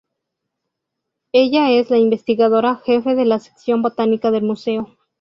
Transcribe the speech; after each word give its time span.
Ella 1.31 1.69
es 1.69 1.91
la 1.91 1.99
investigadora 1.99 2.77
Jefe 2.83 3.13
de 3.13 3.23
la 3.25 3.37
Sección 3.37 3.83
Botánica 3.83 4.31
del 4.31 4.41
Museo. 4.45 4.97